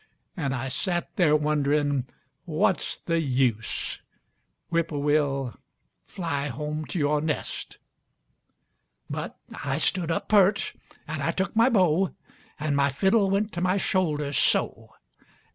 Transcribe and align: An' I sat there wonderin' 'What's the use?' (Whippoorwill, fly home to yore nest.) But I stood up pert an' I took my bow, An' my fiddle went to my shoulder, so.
An' 0.35 0.51
I 0.51 0.67
sat 0.69 1.15
there 1.15 1.35
wonderin' 1.35 2.07
'What's 2.45 2.97
the 2.97 3.19
use?' 3.19 3.99
(Whippoorwill, 4.69 5.53
fly 6.07 6.47
home 6.47 6.85
to 6.85 6.97
yore 6.97 7.21
nest.) 7.21 7.77
But 9.11 9.37
I 9.63 9.77
stood 9.77 10.09
up 10.09 10.27
pert 10.27 10.73
an' 11.07 11.21
I 11.21 11.29
took 11.29 11.55
my 11.55 11.69
bow, 11.69 12.15
An' 12.59 12.73
my 12.75 12.89
fiddle 12.89 13.29
went 13.29 13.51
to 13.51 13.61
my 13.61 13.77
shoulder, 13.77 14.33
so. 14.33 14.89